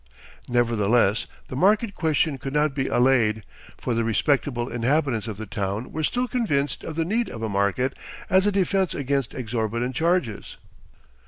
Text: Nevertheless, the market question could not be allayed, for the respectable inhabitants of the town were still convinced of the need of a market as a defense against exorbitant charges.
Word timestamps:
Nevertheless, 0.49 1.27
the 1.47 1.55
market 1.55 1.93
question 1.93 2.39
could 2.39 2.53
not 2.53 2.73
be 2.73 2.87
allayed, 2.87 3.43
for 3.77 3.93
the 3.93 4.03
respectable 4.03 4.67
inhabitants 4.67 5.27
of 5.27 5.37
the 5.37 5.45
town 5.45 5.91
were 5.91 6.03
still 6.03 6.27
convinced 6.27 6.83
of 6.83 6.95
the 6.95 7.05
need 7.05 7.29
of 7.29 7.43
a 7.43 7.49
market 7.49 7.95
as 8.27 8.47
a 8.47 8.51
defense 8.51 8.95
against 8.95 9.35
exorbitant 9.35 9.95
charges. 9.95 10.57